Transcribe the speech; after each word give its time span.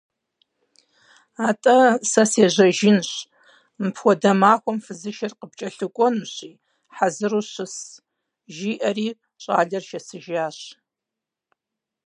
-АтӀэ, 1.47 1.77
сэ 2.09 2.23
сежьэжынщ, 2.31 3.09
мыпхуэдэ 3.81 4.31
махуэм 4.41 4.77
фызышэр 4.85 5.33
къыпкӀэлъыкӀуэнущи, 5.39 6.51
хьэзыру 6.95 7.43
щыс,- 7.51 7.75
жиӀэри, 8.55 9.07
щӀалэр 9.43 9.83
шэсыжащ. 9.89 10.57